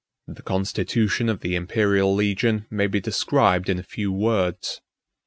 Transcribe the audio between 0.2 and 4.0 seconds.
The constitution of the Imperial legion may be described in a